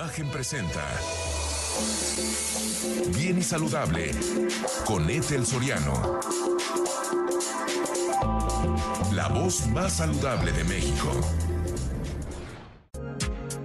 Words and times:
Imagen 0.00 0.30
presenta 0.30 0.80
Bien 3.14 3.36
y 3.36 3.42
Saludable 3.42 4.12
con 4.86 5.10
Ethel 5.10 5.44
Soriano. 5.44 6.20
La 9.12 9.28
voz 9.28 9.66
más 9.66 9.98
saludable 9.98 10.52
de 10.52 10.64
México. 10.64 11.12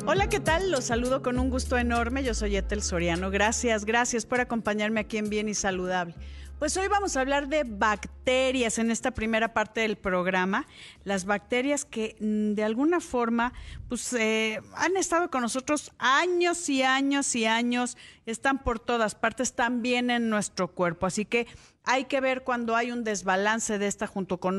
Hola, 0.05 0.27
¿qué 0.27 0.41
tal? 0.41 0.71
Los 0.71 0.83
saludo 0.83 1.21
con 1.21 1.39
un 1.39 1.49
gusto 1.49 1.77
enorme. 1.77 2.21
Yo 2.25 2.33
soy 2.33 2.57
Ethel 2.57 2.83
Soriano. 2.83 3.31
Gracias, 3.31 3.85
gracias 3.85 4.25
por 4.25 4.41
acompañarme 4.41 4.99
aquí 4.99 5.17
en 5.17 5.29
Bien 5.29 5.47
y 5.47 5.53
Saludable. 5.53 6.15
Pues 6.59 6.77
hoy 6.77 6.87
vamos 6.87 7.17
a 7.17 7.21
hablar 7.21 7.49
de 7.49 7.65
bacterias 7.65 8.79
en 8.79 8.89
esta 8.89 9.11
primera 9.11 9.53
parte 9.53 9.81
del 9.81 9.97
programa. 9.97 10.65
Las 11.03 11.25
bacterias 11.25 11.83
que 11.83 12.15
mm, 12.21 12.53
de 12.53 12.63
alguna 12.63 13.01
forma 13.01 13.51
pues, 13.89 14.13
eh, 14.13 14.61
han 14.75 14.95
estado 14.95 15.29
con 15.29 15.41
nosotros 15.41 15.91
años 15.97 16.69
y 16.69 16.81
años 16.81 17.35
y 17.35 17.45
años, 17.45 17.97
están 18.25 18.63
por 18.63 18.79
todas 18.79 19.15
partes, 19.15 19.53
también 19.53 20.09
en 20.09 20.29
nuestro 20.29 20.69
cuerpo. 20.69 21.05
Así 21.05 21.25
que 21.25 21.45
hay 21.83 22.05
que 22.05 22.21
ver 22.21 22.43
cuando 22.43 22.77
hay 22.77 22.89
un 22.89 23.03
desbalance 23.03 23.77
de 23.77 23.87
esta 23.87 24.07
junto 24.07 24.39
con 24.39 24.57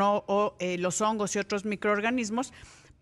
eh, 0.58 0.76
los 0.78 1.00
hongos 1.00 1.34
y 1.34 1.38
otros 1.38 1.64
microorganismos 1.64 2.52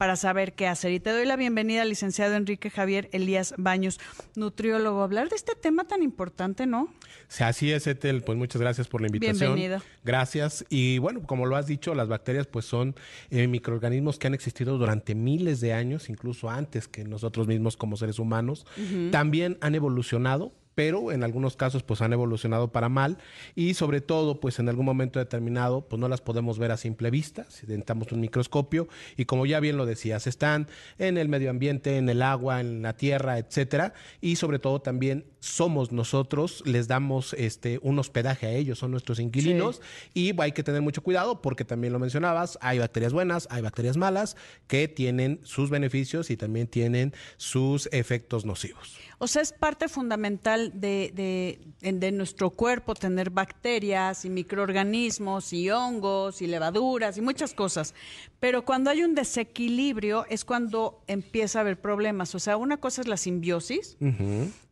para 0.05 0.17
saber 0.17 0.53
qué 0.53 0.67
hacer. 0.67 0.93
Y 0.93 1.01
te 1.01 1.09
doy 1.09 1.25
la 1.25 1.35
bienvenida 1.35 1.81
al 1.81 1.89
licenciado 1.89 2.35
Enrique 2.35 2.69
Javier 2.69 3.09
Elías 3.13 3.55
Baños, 3.57 3.99
nutriólogo. 4.37 5.03
Hablar 5.03 5.31
de 5.31 5.37
este 5.37 5.55
tema 5.55 5.85
tan 5.85 6.03
importante, 6.03 6.67
¿no? 6.67 6.93
Sí, 7.29 7.43
así 7.43 7.73
es, 7.73 7.87
Etel. 7.87 8.21
Pues 8.23 8.37
muchas 8.37 8.61
gracias 8.61 8.87
por 8.87 9.01
la 9.01 9.07
invitación. 9.07 9.55
Bienvenido. 9.55 9.83
Gracias. 10.05 10.67
Y 10.69 10.99
bueno, 10.99 11.23
como 11.23 11.47
lo 11.47 11.57
has 11.57 11.69
dicho, 11.69 11.95
las 11.95 12.09
bacterias 12.09 12.47
pues 12.47 12.67
son 12.67 12.95
eh, 13.31 13.47
microorganismos 13.47 14.19
que 14.19 14.27
han 14.27 14.35
existido 14.35 14.77
durante 14.77 15.15
miles 15.15 15.63
de 15.63 15.73
años, 15.73 16.11
incluso 16.11 16.51
antes 16.51 16.87
que 16.87 17.05
nosotros 17.05 17.47
mismos 17.47 17.79
como 17.79 17.97
seres 17.97 18.19
humanos. 18.19 18.67
También 19.11 19.57
han 19.63 19.75
evolucionado 19.75 20.53
pero 20.75 21.13
en 21.13 21.25
algunos 21.25 21.57
casos 21.57 21.83
pues 21.83 22.01
han 22.01 22.13
evolucionado 22.13 22.73
para 22.73 22.89
mal 22.89 23.19
y 23.55 23.75
sobre 23.75 24.01
todo 24.01 24.41
pues 24.41 24.59
en 24.59 24.69
algún 24.69 24.87
momento 24.87 25.19
determinado 25.19 25.87
pues 25.89 26.01
no 26.01 26.09
las 26.09 26.21
podemos 26.21 26.59
ver 26.59 26.73
a 26.73 26.77
simple 26.77 27.11
vista, 27.11 27.47
si 27.49 27.67
necesitamos 27.67 28.13
un 28.13 28.21
microscopio 28.21 28.89
y 29.17 29.25
como 29.25 29.47
ya 29.47 29.61
bien 29.61 29.77
lo 29.77 29.87
decías, 29.87 30.27
están 30.27 30.69
en 30.99 31.19
el 31.19 31.29
medio 31.29 31.51
ambiente, 31.51 31.97
en 31.97 32.09
el 32.09 32.23
agua, 32.23 32.61
en 32.61 32.83
la 32.83 32.97
tierra, 32.97 33.39
etcétera 33.39 33.95
y 34.21 34.37
sobre 34.37 34.59
todo 34.59 34.81
también 34.81 35.25
somos 35.41 35.93
nosotros, 35.93 36.63
les 36.67 36.89
damos 36.89 37.35
este 37.35 37.79
un 37.83 37.99
hospedaje 37.99 38.47
a 38.47 38.53
ellos, 38.53 38.79
son 38.79 38.91
nuestros 38.91 39.21
inquilinos 39.21 39.83
y 40.15 40.41
hay 40.41 40.53
que 40.53 40.63
tener 40.63 40.83
mucho 40.83 41.03
cuidado 41.03 41.43
porque 41.43 41.65
también 41.65 41.93
lo 41.93 41.99
mencionabas, 41.99 42.59
hay 42.61 42.79
bacterias 42.79 43.13
buenas, 43.13 43.47
hay 43.51 43.63
bacterias 43.63 43.97
malas 43.97 44.37
que 44.67 44.89
tienen 44.89 45.41
sus 45.43 45.71
beneficios 45.71 46.31
y 46.31 46.37
también 46.37 46.67
tienen 46.67 47.13
sus 47.37 47.89
efectos 47.93 48.45
nocivos. 48.45 48.97
O 49.19 49.27
sea, 49.27 49.43
es 49.43 49.53
parte 49.53 49.89
fundamental 49.89 50.64
de, 50.73 51.59
de, 51.81 52.13
nuestro 52.13 52.51
cuerpo 52.51 52.95
tener 52.95 53.31
bacterias 53.31 54.25
y 54.25 54.31
microorganismos 54.31 55.53
y 55.53 55.71
hongos 55.71 56.43
y 56.43 56.47
levaduras 56.47 57.17
y 57.19 57.21
muchas 57.21 57.55
cosas. 57.55 57.95
Pero 58.41 58.65
cuando 58.65 58.91
hay 58.91 59.03
un 59.03 59.15
desequilibrio 59.15 60.27
es 60.29 60.45
cuando 60.45 61.03
empieza 61.07 61.59
a 61.59 61.63
haber 61.63 61.81
problemas. 61.81 62.35
O 62.35 62.39
sea, 62.39 62.57
una 62.57 62.77
cosa 62.79 63.01
es 63.01 63.09
la 63.09 63.17
simbiosis. 63.17 63.97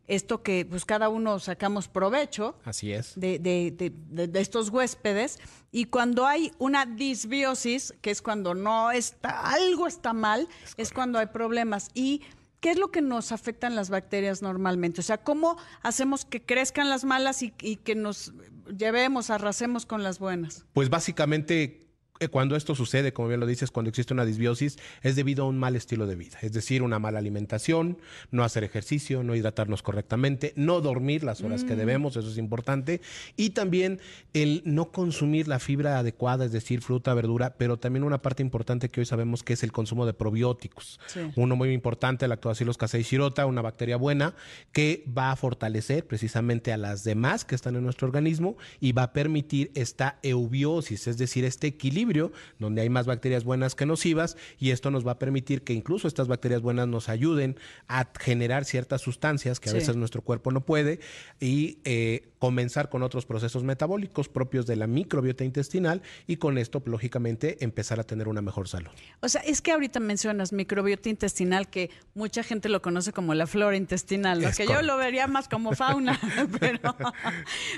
Esto 0.07 0.43
que 0.43 0.65
pues 0.65 0.83
cada 0.83 1.07
uno 1.07 1.39
sacamos 1.39 1.87
provecho. 1.87 2.55
Así 2.65 2.91
es. 2.91 3.13
De, 3.15 3.39
de, 3.39 4.39
estos 4.39 4.69
huéspedes. 4.69 5.39
Y 5.71 5.85
cuando 5.85 6.27
hay 6.27 6.51
una 6.59 6.85
disbiosis, 6.85 7.93
que 8.01 8.11
es 8.11 8.21
cuando 8.21 8.53
no 8.53 8.91
está, 8.91 9.51
algo 9.53 9.87
está 9.87 10.13
mal, 10.13 10.49
es 10.75 10.91
cuando 10.91 11.19
hay 11.19 11.27
problemas. 11.27 11.89
Y 11.93 12.21
¿qué 12.63 12.71
es 12.71 12.79
lo 12.79 12.91
que 12.91 13.01
nos 13.01 13.33
afectan 13.33 13.75
las 13.75 13.89
bacterias 13.89 14.41
normalmente? 14.41 15.01
O 15.01 15.03
sea, 15.03 15.17
¿cómo 15.17 15.57
hacemos 15.81 16.23
que 16.23 16.41
crezcan 16.41 16.89
las 16.89 17.03
malas 17.03 17.43
y, 17.43 17.51
que 17.51 17.93
nos 17.93 18.33
llevemos, 18.77 19.29
arrasemos 19.29 19.85
con 19.85 20.01
las 20.01 20.17
buenas? 20.17 20.65
Pues 20.71 20.89
básicamente 20.89 21.82
cuando 22.29 22.55
esto 22.55 22.75
sucede, 22.75 23.13
como 23.13 23.27
bien 23.27 23.39
lo 23.39 23.45
dices, 23.45 23.71
cuando 23.71 23.89
existe 23.89 24.13
una 24.13 24.25
disbiosis, 24.25 24.77
es 25.01 25.15
debido 25.15 25.45
a 25.45 25.47
un 25.47 25.57
mal 25.57 25.75
estilo 25.75 26.07
de 26.07 26.15
vida, 26.15 26.37
es 26.41 26.53
decir, 26.53 26.81
una 26.83 26.99
mala 26.99 27.19
alimentación, 27.19 27.97
no 28.31 28.43
hacer 28.43 28.63
ejercicio, 28.63 29.23
no 29.23 29.35
hidratarnos 29.35 29.83
correctamente, 29.83 30.53
no 30.55 30.81
dormir 30.81 31.23
las 31.23 31.41
horas 31.41 31.63
que 31.63 31.75
mm. 31.75 31.77
debemos, 31.77 32.15
eso 32.17 32.29
es 32.29 32.37
importante, 32.37 33.01
y 33.37 33.51
también 33.51 33.99
el 34.33 34.61
no 34.65 34.91
consumir 34.91 35.47
la 35.47 35.59
fibra 35.59 35.99
adecuada, 35.99 36.45
es 36.45 36.51
decir, 36.51 36.81
fruta, 36.81 37.13
verdura, 37.13 37.55
pero 37.57 37.77
también 37.77 38.03
una 38.03 38.21
parte 38.21 38.41
importante 38.41 38.89
que 38.89 39.01
hoy 39.01 39.05
sabemos 39.05 39.43
que 39.43 39.53
es 39.53 39.63
el 39.63 39.71
consumo 39.71 40.05
de 40.05 40.13
probióticos. 40.13 40.99
Uno 41.35 41.55
muy 41.55 41.71
importante, 41.71 42.27
la 42.27 42.35
Lactobacillus 42.35 42.77
casei 42.77 43.03
shirota, 43.03 43.45
una 43.45 43.61
bacteria 43.61 43.97
buena 43.97 44.35
que 44.71 45.03
va 45.15 45.31
a 45.31 45.35
fortalecer 45.35 46.05
precisamente 46.05 46.73
a 46.73 46.77
las 46.77 47.03
demás 47.03 47.45
que 47.45 47.55
están 47.55 47.75
en 47.75 47.83
nuestro 47.83 48.07
organismo 48.07 48.57
y 48.79 48.91
va 48.91 49.03
a 49.03 49.13
permitir 49.13 49.71
esta 49.75 50.19
eubiosis, 50.23 51.07
es 51.07 51.17
decir, 51.17 51.45
este 51.45 51.67
equilibrio 51.67 52.12
donde 52.59 52.81
hay 52.81 52.89
más 52.89 53.05
bacterias 53.05 53.43
buenas 53.43 53.75
que 53.75 53.85
nocivas, 53.85 54.37
y 54.59 54.71
esto 54.71 54.91
nos 54.91 55.05
va 55.05 55.13
a 55.13 55.19
permitir 55.19 55.63
que 55.63 55.73
incluso 55.73 56.07
estas 56.07 56.27
bacterias 56.27 56.61
buenas 56.61 56.87
nos 56.87 57.09
ayuden 57.09 57.57
a 57.87 58.07
generar 58.19 58.65
ciertas 58.65 59.01
sustancias 59.01 59.59
que 59.59 59.69
a 59.69 59.73
veces 59.73 59.95
nuestro 59.95 60.21
cuerpo 60.21 60.51
no 60.51 60.61
puede 60.61 60.99
y 61.39 61.79
eh, 61.83 62.29
comenzar 62.39 62.89
con 62.89 63.03
otros 63.03 63.25
procesos 63.25 63.63
metabólicos 63.63 64.27
propios 64.27 64.65
de 64.65 64.75
la 64.75 64.85
microbiota 64.85 65.43
intestinal 65.45 66.01
y 66.27 66.35
con 66.37 66.57
esto, 66.57 66.83
lógicamente, 66.85 67.63
empezar 67.63 67.99
a 67.99 68.03
tener 68.03 68.27
una 68.27 68.41
mejor 68.41 68.67
salud. 68.67 68.91
O 69.21 69.29
sea, 69.29 69.41
es 69.41 69.61
que 69.61 69.71
ahorita 69.71 69.99
mencionas 69.99 70.51
microbiota 70.51 71.09
intestinal, 71.09 71.69
que 71.69 71.89
mucha 72.13 72.43
gente 72.43 72.67
lo 72.69 72.81
conoce 72.81 73.13
como 73.13 73.33
la 73.33 73.47
flora 73.47 73.77
intestinal, 73.77 74.41
lo 74.41 74.51
que 74.51 74.67
yo 74.67 74.81
lo 74.81 74.97
vería 74.97 75.27
más 75.27 75.47
como 75.47 75.71
fauna, 75.73 76.19
pero, 76.59 76.95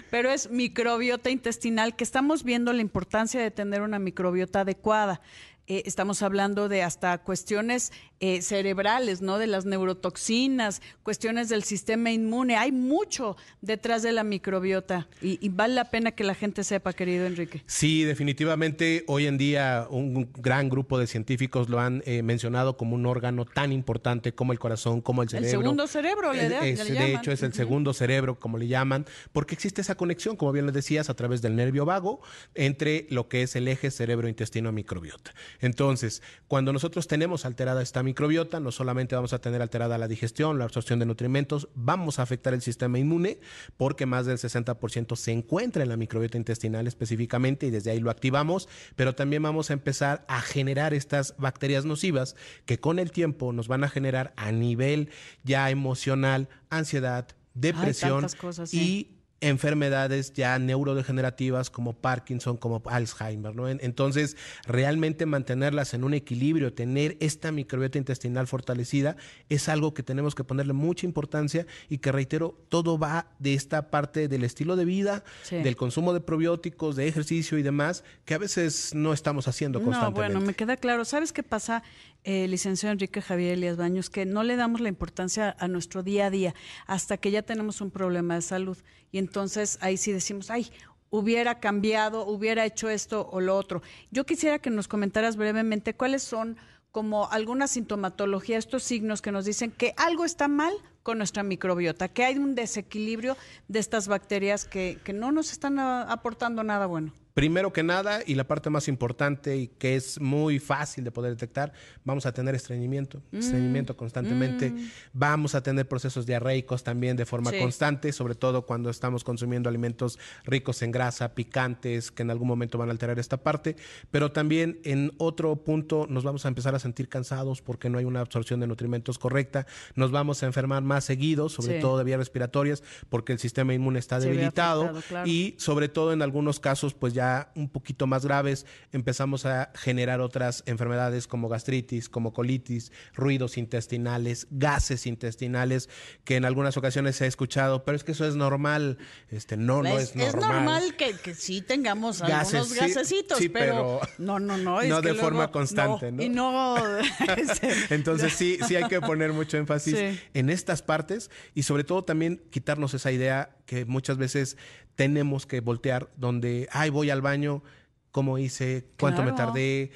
pero 0.09 0.31
es 0.31 0.49
microbiota 0.49 1.29
intestinal, 1.29 1.95
que 1.95 2.03
estamos 2.03 2.43
viendo 2.43 2.73
la 2.73 2.81
importancia 2.81 3.39
de 3.39 3.51
tener 3.51 3.81
una 3.81 3.99
microbiota 3.99 4.24
adecuada. 4.61 5.21
Eh, 5.67 5.83
estamos 5.85 6.21
hablando 6.21 6.69
de 6.69 6.83
hasta 6.83 7.17
cuestiones 7.17 7.91
eh, 8.19 8.41
cerebrales, 8.41 9.21
¿no? 9.21 9.39
De 9.39 9.47
las 9.47 9.65
neurotoxinas, 9.65 10.81
cuestiones 11.03 11.49
del 11.49 11.63
sistema 11.63 12.11
inmune. 12.11 12.55
Hay 12.55 12.71
mucho 12.71 13.35
detrás 13.61 14.03
de 14.03 14.11
la 14.11 14.23
microbiota 14.23 15.07
y, 15.21 15.49
vale 15.49 15.73
la 15.73 15.91
pena 15.91 16.11
que 16.11 16.23
la 16.23 16.35
gente 16.35 16.63
sepa, 16.63 16.93
querido 16.93 17.25
Enrique. 17.25 17.63
Sí, 17.65 18.03
definitivamente 18.03 19.03
hoy 19.07 19.25
en 19.25 19.37
día 19.37 19.87
un 19.89 20.31
gran 20.37 20.69
grupo 20.69 20.99
de 20.99 21.07
científicos 21.07 21.67
lo 21.67 21.79
han 21.79 22.03
eh, 22.05 22.21
mencionado 22.21 22.77
como 22.77 22.95
un 22.95 23.05
órgano 23.05 23.43
tan 23.43 23.71
importante 23.71 24.33
como 24.33 24.53
el 24.53 24.59
corazón, 24.59 25.01
como 25.01 25.23
el 25.23 25.29
cerebro. 25.29 25.47
El 25.47 25.51
segundo 25.51 25.87
cerebro, 25.87 26.31
le, 26.31 26.47
De 26.47 27.13
hecho, 27.13 27.31
es 27.31 27.41
el 27.43 27.53
segundo 27.53 27.93
cerebro, 27.93 28.39
como 28.39 28.57
le 28.57 28.67
llaman, 28.67 29.05
porque 29.33 29.55
existe 29.55 29.81
esa 29.81 29.95
conexión, 29.95 30.35
como 30.35 30.51
bien 30.51 30.67
le 30.67 30.71
decías, 30.71 31.09
a 31.09 31.15
través 31.15 31.41
del 31.41 31.55
nervio 31.55 31.85
vago 31.85 32.21
entre 32.53 33.07
lo 33.09 33.27
que 33.27 33.41
es 33.41 33.55
el 33.55 33.67
eje 33.67 33.89
cerebro-intestino-microbiota. 33.89 35.33
Entonces, 35.61 36.21
cuando 36.47 36.73
nosotros 36.73 37.07
tenemos 37.07 37.45
alterada 37.45 37.81
esta 37.81 38.03
microbiota, 38.03 38.59
no 38.59 38.71
solamente 38.71 39.15
vamos 39.15 39.33
a 39.33 39.39
tener 39.39 39.61
alterada 39.61 39.97
la 39.97 40.07
digestión, 40.07 40.57
la 40.57 40.65
absorción 40.65 40.99
de 40.99 41.05
nutrimentos, 41.05 41.69
vamos 41.75 42.19
a 42.19 42.23
afectar 42.23 42.53
el 42.53 42.61
sistema 42.61 42.99
inmune 42.99 43.39
porque 43.77 44.05
más 44.05 44.25
del 44.25 44.37
60% 44.37 45.15
se 45.15 45.31
encuentra 45.31 45.83
en 45.83 45.89
la 45.89 45.97
microbiota 45.97 46.37
intestinal 46.37 46.87
específicamente 46.87 47.67
y 47.67 47.71
desde 47.71 47.91
ahí 47.91 47.99
lo 47.99 48.11
activamos, 48.11 48.67
pero 48.95 49.15
también 49.15 49.43
vamos 49.43 49.69
a 49.69 49.73
empezar 49.73 50.25
a 50.27 50.41
generar 50.41 50.93
estas 50.93 51.35
bacterias 51.37 51.85
nocivas 51.85 52.35
que 52.65 52.79
con 52.79 52.99
el 52.99 53.11
tiempo 53.11 53.53
nos 53.53 53.67
van 53.67 53.83
a 53.83 53.89
generar 53.89 54.33
a 54.35 54.51
nivel 54.51 55.09
ya 55.43 55.69
emocional 55.69 56.49
ansiedad, 56.69 57.27
depresión 57.53 58.27
y 58.71 59.14
enfermedades 59.41 60.33
ya 60.33 60.57
neurodegenerativas 60.59 61.69
como 61.69 61.93
Parkinson, 61.93 62.57
como 62.57 62.81
Alzheimer, 62.85 63.55
¿no? 63.55 63.67
Entonces, 63.69 64.37
realmente 64.65 65.25
mantenerlas 65.25 65.93
en 65.93 66.03
un 66.03 66.13
equilibrio, 66.13 66.73
tener 66.73 67.17
esta 67.19 67.51
microbiota 67.51 67.97
intestinal 67.97 68.47
fortalecida, 68.47 69.17
es 69.49 69.69
algo 69.69 69.93
que 69.93 70.03
tenemos 70.03 70.35
que 70.35 70.43
ponerle 70.43 70.73
mucha 70.73 71.05
importancia 71.05 71.67
y 71.89 71.97
que 71.97 72.11
reitero, 72.11 72.57
todo 72.69 72.97
va 72.97 73.27
de 73.39 73.53
esta 73.53 73.91
parte 73.91 74.27
del 74.27 74.43
estilo 74.43 74.75
de 74.75 74.85
vida, 74.85 75.23
del 75.51 75.75
consumo 75.75 76.13
de 76.13 76.21
probióticos, 76.21 76.95
de 76.95 77.07
ejercicio 77.07 77.57
y 77.57 77.63
demás, 77.63 78.03
que 78.23 78.33
a 78.33 78.37
veces 78.37 78.93
no 78.95 79.13
estamos 79.13 79.47
haciendo 79.47 79.81
constantemente. 79.81 80.29
No, 80.29 80.33
bueno, 80.33 80.45
me 80.45 80.53
queda 80.53 80.77
claro. 80.77 81.05
¿Sabes 81.05 81.33
qué 81.33 81.43
pasa, 81.43 81.83
eh, 82.23 82.47
licenciado 82.47 82.93
Enrique 82.93 83.21
Javier 83.21 83.53
Elias 83.53 83.77
Baños? 83.77 84.09
Que 84.09 84.25
no 84.25 84.43
le 84.43 84.55
damos 84.55 84.81
la 84.81 84.89
importancia 84.89 85.55
a 85.59 85.67
nuestro 85.67 86.03
día 86.03 86.27
a 86.27 86.29
día 86.29 86.55
hasta 86.87 87.17
que 87.17 87.31
ya 87.31 87.41
tenemos 87.41 87.81
un 87.81 87.91
problema 87.91 88.35
de 88.35 88.41
salud. 88.41 88.77
Y 89.11 89.17
entonces 89.25 89.77
ahí 89.81 89.97
sí 89.97 90.11
decimos, 90.11 90.51
ay, 90.51 90.71
hubiera 91.09 91.59
cambiado, 91.59 92.27
hubiera 92.27 92.65
hecho 92.65 92.89
esto 92.89 93.27
o 93.31 93.41
lo 93.41 93.57
otro. 93.57 93.81
Yo 94.11 94.25
quisiera 94.25 94.59
que 94.59 94.69
nos 94.69 94.87
comentaras 94.87 95.35
brevemente 95.35 95.95
cuáles 95.95 96.23
son 96.23 96.57
como 96.91 97.29
alguna 97.31 97.67
sintomatología, 97.67 98.57
estos 98.57 98.83
signos 98.83 99.21
que 99.21 99.31
nos 99.31 99.45
dicen 99.45 99.71
que 99.71 99.93
algo 99.97 100.23
está 100.23 100.47
mal 100.47 100.73
con 101.03 101.17
nuestra 101.17 101.43
microbiota, 101.43 102.07
que 102.07 102.23
hay 102.23 102.37
un 102.37 102.55
desequilibrio 102.55 103.35
de 103.67 103.79
estas 103.79 104.07
bacterias 104.07 104.65
que, 104.65 104.99
que 105.03 105.11
no 105.11 105.31
nos 105.31 105.51
están 105.51 105.79
aportando 105.79 106.63
nada 106.63 106.85
bueno. 106.85 107.11
Primero 107.35 107.73
que 107.73 107.83
nada, 107.83 108.21
y 108.25 108.35
la 108.35 108.47
parte 108.47 108.69
más 108.69 108.87
importante 108.87 109.57
y 109.57 109.67
que 109.67 109.97
es 109.97 110.21
muy 110.21 110.57
fácil 110.57 111.03
de 111.03 111.11
poder 111.11 111.31
detectar, 111.33 111.73
vamos 112.05 112.25
a 112.25 112.31
tener 112.33 112.55
estreñimiento, 112.55 113.21
Mm. 113.33 113.37
estreñimiento 113.39 113.97
constantemente. 113.97 114.73
Vamos 115.11 115.53
a 115.53 115.61
tener 115.61 115.85
procesos 115.85 116.25
diarreicos 116.25 116.85
también 116.85 117.17
de 117.17 117.25
forma 117.25 117.51
Sí. 117.51 117.59
constante, 117.59 118.13
sobre 118.13 118.35
todo 118.35 118.65
cuando 118.65 118.89
estamos 118.89 119.25
consumiendo 119.25 119.67
alimentos 119.67 120.17
ricos 120.45 120.81
en 120.81 120.91
grasa, 120.91 121.35
picantes, 121.35 122.09
que 122.09 122.23
en 122.23 122.31
algún 122.31 122.47
momento 122.47 122.77
van 122.77 122.87
a 122.87 122.93
alterar 122.93 123.19
esta 123.19 123.35
parte. 123.35 123.75
Pero 124.11 124.31
también 124.31 124.79
en 124.85 125.11
otro 125.17 125.57
punto 125.57 126.07
nos 126.09 126.23
vamos 126.23 126.45
a 126.45 126.47
empezar 126.47 126.73
a 126.73 126.79
sentir 126.79 127.09
cansados 127.09 127.61
porque 127.61 127.89
no 127.89 127.97
hay 127.97 128.05
una 128.05 128.21
absorción 128.21 128.61
de 128.61 128.67
nutrimentos 128.67 129.19
correcta. 129.19 129.67
Nos 129.95 130.09
vamos 130.11 130.41
a 130.41 130.45
enfermar 130.45 130.83
más 130.83 131.03
seguido, 131.03 131.49
sobre 131.49 131.75
Sí. 131.75 131.81
todo 131.81 131.97
de 131.97 132.05
vías 132.05 132.17
respiratorias, 132.19 132.81
porque 133.09 133.33
el 133.33 133.39
sistema 133.39 133.73
inmune 133.73 133.99
está 133.99 134.21
debilitado. 134.21 134.83
afectado, 134.83 135.03
claro. 135.09 135.27
Y 135.29 135.55
sobre 135.57 135.89
todo 135.89 136.13
en 136.13 136.21
algunos 136.21 136.61
casos, 136.61 136.93
pues 136.93 137.13
ya 137.13 137.24
un 137.55 137.69
poquito 137.69 138.07
más 138.07 138.25
graves, 138.25 138.65
empezamos 138.91 139.45
a 139.45 139.71
generar 139.75 140.21
otras 140.21 140.63
enfermedades 140.65 141.27
como 141.27 141.49
gastritis, 141.49 142.09
como 142.09 142.33
colitis, 142.33 142.91
ruidos 143.13 143.57
intestinales, 143.57 144.47
gases 144.51 145.05
intestinales, 145.05 145.89
que 146.23 146.35
en 146.35 146.45
algunas 146.45 146.77
ocasiones 146.77 147.19
he 147.21 147.27
escuchado, 147.27 147.83
pero 147.85 147.95
es 147.95 148.03
que 148.03 148.11
eso 148.13 148.27
es 148.27 148.35
normal. 148.35 148.97
Este, 149.29 149.57
no, 149.57 149.83
no 149.83 149.97
es, 149.97 150.15
normal. 150.15 150.51
normal 150.51 150.95
que, 150.95 151.13
que 151.13 151.33
sí 151.33 151.61
tengamos 151.61 152.21
Gases, 152.21 152.55
algunos 152.55 152.67
sí, 152.69 152.79
gasecitos, 152.79 153.37
sí, 153.37 153.49
pero, 153.49 153.99
pero 154.01 154.13
no, 154.17 154.39
no, 154.39 154.57
no. 154.57 154.81
es 154.81 154.89
no 154.89 155.01
que 155.01 155.09
de 155.09 155.15
forma 155.15 155.51
constante, 155.51 156.11
¿no? 156.11 156.23
Y 156.23 156.29
no. 156.29 156.75
este, 157.37 157.71
Entonces 157.89 158.33
sí, 158.33 158.57
sí 158.67 158.75
hay 158.75 158.87
que 158.87 159.01
poner 159.01 159.33
mucho 159.33 159.57
énfasis 159.65 159.95
Sí. 159.95 160.19
en 160.33 160.49
estas 160.49 160.81
partes 160.81 161.29
y 161.53 161.63
sobre 161.63 161.83
todo 161.83 162.03
también 162.03 162.41
quitarnos 162.49 162.93
esa 162.93 163.11
idea 163.11 163.55
que 163.65 163.85
muchas 163.85 164.17
veces 164.17 164.57
tenemos 164.95 165.45
que 165.45 165.59
voltear 165.61 166.09
donde, 166.17 166.67
ay, 166.71 166.89
voy 166.89 167.09
al 167.09 167.21
baño, 167.21 167.63
cómo 168.11 168.37
hice, 168.37 168.85
cuánto 168.99 169.23
me 169.23 169.31
tardé, 169.33 169.91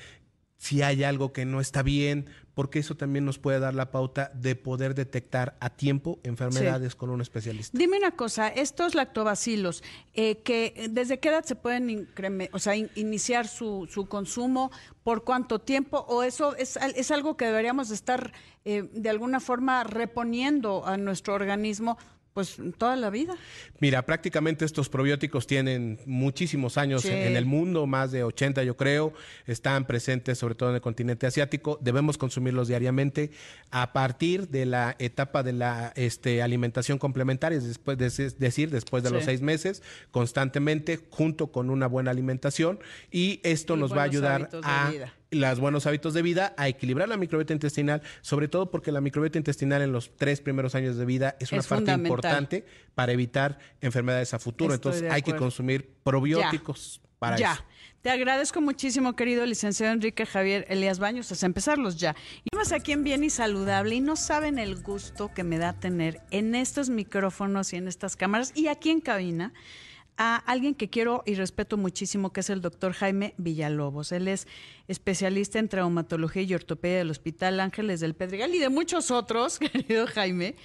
si 0.58 0.82
hay 0.82 1.06
algo 1.06 1.32
que 1.32 1.46
no 1.46 1.62
está 1.62 1.84
bien, 1.84 2.30
porque 2.54 2.80
eso 2.80 2.98
también 2.98 3.24
nos 3.24 3.40
puede 3.40 3.60
dar 3.62 3.74
la 3.74 3.92
pauta 3.92 4.30
de 4.36 4.58
poder 4.58 4.94
detectar 4.94 5.56
a 5.62 5.70
tiempo 5.70 6.20
enfermedades 6.24 6.96
con 6.96 7.10
un 7.10 7.22
especialista. 7.22 7.78
Dime 7.78 7.98
una 7.98 8.12
cosa, 8.12 8.50
estos 8.50 8.94
lactobacilos, 8.94 9.82
eh, 10.14 10.40
que 10.40 10.88
¿desde 10.90 11.20
qué 11.22 11.30
edad 11.30 11.46
se 11.46 11.56
pueden 11.56 11.88
increme- 11.88 12.50
o 12.52 12.60
sea, 12.60 12.76
in- 12.76 12.90
iniciar 12.96 13.48
su, 13.48 13.88
su 13.90 14.08
consumo? 14.10 14.70
¿Por 15.06 15.24
cuánto 15.24 15.60
tiempo? 15.60 16.00
¿O 16.10 16.24
eso 16.24 16.54
es, 16.58 16.76
es 16.76 17.12
algo 17.12 17.38
que 17.38 17.46
deberíamos 17.46 17.90
estar 17.92 18.34
eh, 18.66 18.84
de 18.92 19.10
alguna 19.10 19.40
forma 19.40 19.86
reponiendo 19.86 20.86
a 20.86 20.98
nuestro 20.98 21.36
organismo 21.36 21.98
pues 22.34 22.58
toda 22.78 22.96
la 22.96 23.10
vida? 23.10 23.36
Mira, 23.80 24.06
prácticamente 24.06 24.66
estos 24.66 24.90
probióticos 24.90 25.48
tienen 25.48 26.00
muchísimos 26.06 26.78
años 26.78 27.02
Sí. 27.02 27.10
en 27.10 27.36
el 27.36 27.46
mundo, 27.46 27.88
más 27.88 28.12
de 28.12 28.24
80 28.24 28.64
yo 28.64 28.78
creo, 28.78 29.14
están 29.48 29.86
presentes 29.86 30.38
sobre 30.38 30.56
todo 30.56 30.70
en 30.70 30.76
el 30.76 30.82
continente 30.82 31.28
asiático, 31.28 31.78
debemos 31.82 32.18
consumirlos 32.18 32.68
diariamente 32.68 33.32
a 33.72 33.94
partir 33.94 34.48
de 34.50 34.66
la 34.66 34.96
etapa 35.00 35.44
de 35.44 35.54
la 35.54 35.94
este, 35.96 36.42
alimentación 36.42 36.98
complementaria, 36.98 37.58
es 37.58 37.68
después 37.68 37.98
de, 37.98 38.08
es 38.08 38.40
decir, 38.40 38.70
después 38.70 39.04
de 39.04 39.12
los 39.12 39.26
seis 39.26 39.42
meses, 39.42 39.82
constantemente 40.12 41.00
junto 41.10 41.52
con 41.52 41.70
una 41.70 41.88
buena 41.88 42.12
alimentación 42.12 42.80
y 43.12 43.40
esto 43.44 43.76
Y 43.76 43.80
nos 43.80 43.94
va 43.94 44.02
a 44.02 44.06
ayudar 44.06 44.50
a 44.64 44.92
vida. 44.92 45.14
Los 45.32 45.60
buenos 45.60 45.86
hábitos 45.86 46.14
de 46.14 46.22
vida, 46.22 46.54
a 46.58 46.68
equilibrar 46.68 47.08
la 47.08 47.18
microbiota 47.18 47.54
intestinal, 47.54 48.02
sobre 48.22 48.48
todo 48.48 48.72
porque 48.72 48.92
la 48.92 49.02
microbiota 49.02 49.38
intestinal 49.38 49.82
en 49.82 49.92
los 49.92 50.16
tres 50.16 50.42
primeros 50.42 50.76
años 50.76 50.98
de 50.98 51.06
vida 51.06 51.36
es 51.40 51.52
una 51.52 51.62
Es 51.62 51.68
parte 51.68 51.92
importante 51.92 52.66
para 52.96 53.12
evitar 53.12 53.60
enfermedades 53.82 54.34
a 54.34 54.40
futuro. 54.40 54.74
Estoy 54.74 54.92
Entonces 54.94 55.12
hay 55.12 55.22
que 55.22 55.36
consumir 55.36 55.90
probióticos 56.04 57.02
para 57.20 57.38
ya. 57.38 57.54
eso. 57.54 57.64
Te 58.02 58.10
agradezco 58.10 58.62
muchísimo, 58.62 59.14
querido 59.18 59.46
licenciado 59.46 59.92
Enrique 59.92 60.26
Javier 60.26 60.66
Elías 60.70 61.00
Baños. 61.00 61.32
Hasta 61.34 61.46
empezarlos 61.46 61.98
ya. 61.98 62.16
Y 62.46 62.50
vamos 62.54 62.72
aquí 62.72 62.94
en 62.94 63.04
Bien 63.04 63.26
y 63.26 63.30
Saludable 63.30 63.96
y 63.96 64.00
no 64.00 64.16
saben 64.16 64.58
el 64.58 64.82
gusto 64.82 65.34
que 65.34 65.44
me 65.44 65.58
da 65.58 65.74
tener 65.74 66.22
en 66.32 66.56
estos 66.56 66.90
micrófonos 66.90 67.74
y 67.74 67.76
en 67.76 67.90
estas 67.90 68.16
cámaras 68.16 68.54
y 68.56 68.68
aquí 68.68 68.90
en 68.90 69.02
cabina 69.02 69.54
a 70.22 70.36
alguien 70.36 70.76
que 70.76 70.90
quiero 70.90 71.24
y 71.26 71.36
respeto 71.36 71.78
muchísimo, 71.78 72.34
que 72.34 72.42
es 72.42 72.50
el 72.50 72.60
doctor 72.62 72.92
Jaime 72.92 73.34
Villalobos. 73.38 74.12
Él 74.12 74.28
es 74.28 74.48
especialista 74.90 75.60
en 75.60 75.70
traumatología 75.70 76.42
y 76.42 76.54
ortopedia 76.54 76.98
del 76.98 77.10
Hospital 77.10 77.60
Ángeles 77.62 78.02
del 78.02 78.16
Pedregal 78.16 78.54
y 78.54 78.60
de 78.60 78.68
muchos 78.70 79.12
otros, 79.12 79.60
querido 79.60 80.06
Jaime, 80.08 80.56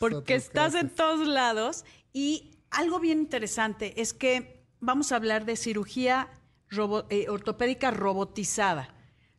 porque 0.00 0.16
otros, 0.34 0.36
estás 0.46 0.74
en 0.74 0.90
todos 0.90 1.26
lados. 1.28 1.84
Y 2.12 2.58
algo 2.70 2.98
bien 2.98 3.20
interesante 3.20 4.00
es 4.00 4.12
que 4.12 4.64
vamos 4.80 5.12
a 5.12 5.16
hablar 5.16 5.44
de 5.44 5.56
cirugía 5.56 6.28
robo- 6.68 7.06
eh, 7.08 7.28
ortopédica 7.28 7.92
robotizada. 7.92 8.94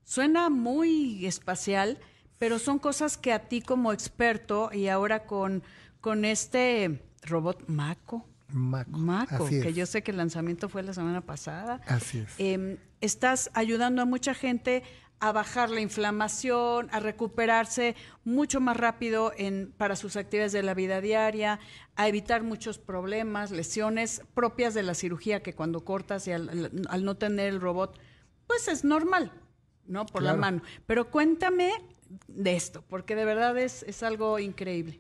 Suena 0.05 0.49
muy 0.49 1.25
espacial, 1.25 1.99
pero 2.37 2.59
son 2.59 2.79
cosas 2.79 3.17
que 3.17 3.33
a 3.33 3.47
ti 3.49 3.61
como 3.61 3.91
experto 3.91 4.69
y 4.71 4.87
ahora 4.87 5.25
con, 5.25 5.63
con 5.99 6.23
este 6.23 7.01
robot 7.23 7.65
Maco, 7.67 8.29
Maco. 8.49 8.97
Maco, 8.97 9.47
que 9.47 9.73
yo 9.73 9.85
sé 9.85 10.03
que 10.03 10.11
el 10.11 10.17
lanzamiento 10.17 10.69
fue 10.69 10.83
la 10.83 10.93
semana 10.93 11.21
pasada. 11.21 11.81
Así 11.87 12.19
es. 12.19 12.29
Eh, 12.37 12.77
estás 13.01 13.49
ayudando 13.53 14.01
a 14.01 14.05
mucha 14.05 14.33
gente 14.33 14.83
a 15.19 15.31
bajar 15.31 15.69
la 15.69 15.81
inflamación, 15.81 16.89
a 16.91 16.99
recuperarse 16.99 17.95
mucho 18.23 18.59
más 18.59 18.77
rápido 18.77 19.31
en, 19.37 19.73
para 19.77 19.95
sus 19.95 20.17
actividades 20.17 20.51
de 20.51 20.61
la 20.61 20.73
vida 20.73 21.01
diaria, 21.01 21.59
a 21.95 22.07
evitar 22.07 22.43
muchos 22.43 22.77
problemas, 22.77 23.51
lesiones 23.51 24.21
propias 24.33 24.73
de 24.73 24.83
la 24.83 24.93
cirugía 24.93 25.41
que 25.41 25.53
cuando 25.53 25.85
cortas 25.85 26.27
y 26.27 26.31
al, 26.31 26.69
no 27.03 27.15
tener 27.15 27.47
el 27.47 27.61
robot, 27.61 27.97
pues 28.45 28.67
es 28.67 28.83
normal, 28.83 29.31
¿no? 29.87 30.05
Por 30.05 30.21
la 30.21 30.35
mano. 30.35 30.61
Pero 30.85 31.09
cuéntame 31.09 31.71
de 32.27 32.55
esto, 32.55 32.83
porque 32.87 33.15
de 33.15 33.25
verdad 33.25 33.57
es, 33.57 33.83
es 33.83 34.03
algo 34.03 34.37
increíble. 34.39 34.99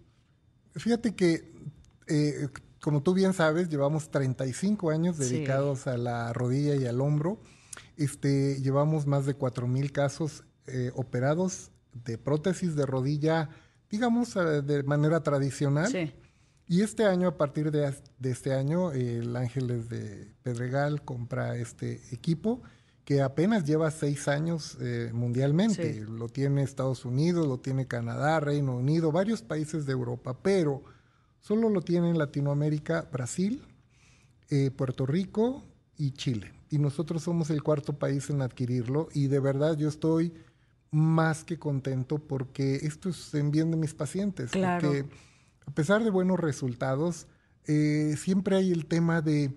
Fíjate 0.75 1.15
que, 1.15 1.53
eh, 2.07 2.47
como 2.85 3.01
tú 3.01 3.15
bien 3.15 3.33
sabes, 3.33 3.67
llevamos 3.67 4.11
35 4.11 4.91
años 4.91 5.15
Sí. 5.15 5.23
dedicados 5.33 5.87
a 5.87 5.97
la 5.97 6.31
rodilla 6.33 6.75
y 6.75 6.85
al 6.85 7.01
hombro. 7.01 7.39
Este, 7.97 8.61
llevamos 8.61 9.07
más 9.07 9.25
de 9.25 9.35
4.000 9.35 9.91
casos 9.91 10.43
eh, 10.67 10.91
operados 10.93 11.71
de 12.05 12.19
prótesis 12.19 12.75
de 12.75 12.85
rodilla, 12.85 13.49
digamos, 13.89 14.35
eh, 14.35 14.61
de 14.61 14.83
manera 14.83 15.23
tradicional. 15.23 15.87
Sí. 15.91 16.13
Y 16.67 16.81
este 16.83 17.05
año, 17.05 17.27
a 17.29 17.37
partir 17.37 17.71
de, 17.71 17.91
este 18.21 18.53
año, 18.53 18.91
el 18.91 19.35
Ángeles 19.35 19.89
de 19.89 20.31
Pedregal 20.43 21.01
compra 21.03 21.57
este 21.57 22.03
equipo 22.11 22.61
que 23.03 23.23
apenas 23.23 23.65
lleva 23.65 23.89
seis 23.89 24.27
años 24.27 24.77
eh, 24.79 25.09
mundialmente. 25.11 25.93
Sí. 25.95 25.99
Lo 26.01 26.29
tiene 26.29 26.61
Estados 26.61 27.03
Unidos, 27.03 27.47
lo 27.47 27.57
tiene 27.59 27.87
Canadá, 27.87 28.39
Reino 28.39 28.75
Unido, 28.75 29.11
varios 29.11 29.41
países 29.41 29.87
de 29.87 29.93
Europa, 29.93 30.37
pero 30.43 30.83
solo 31.45 31.69
lo 31.69 31.81
tiene 31.81 32.09
en 32.09 32.17
Latinoamérica, 32.17 33.07
Brasil, 33.11 33.61
eh, 34.49 34.71
Puerto 34.71 35.05
Rico 35.05 35.63
y 35.95 36.11
Chile. 36.11 36.51
Y 36.71 36.79
nosotros 36.79 37.21
somos 37.21 37.51
el 37.51 37.61
cuarto 37.61 37.99
país 37.99 38.31
en 38.31 38.41
adquirirlo 38.41 39.09
y 39.13 39.27
de 39.27 39.39
verdad 39.39 39.77
yo 39.77 39.87
estoy 39.87 40.33
más 40.89 41.43
que 41.43 41.59
contento 41.59 42.17
porque 42.17 42.77
esto 42.77 43.09
es 43.09 43.31
en 43.35 43.51
bien 43.51 43.69
de 43.69 43.77
mis 43.77 43.93
pacientes. 43.93 44.49
Claro. 44.51 44.87
Porque 44.87 45.05
a 45.67 45.71
pesar 45.71 46.03
de 46.03 46.09
buenos 46.09 46.39
resultados, 46.39 47.27
eh, 47.65 48.15
siempre 48.17 48.55
hay 48.55 48.71
el 48.71 48.87
tema 48.87 49.21
de, 49.21 49.53